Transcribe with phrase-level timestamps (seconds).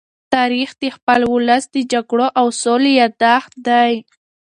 [0.35, 3.93] تاریخ د خپل ولس د جګړو او سولې يادښت دی.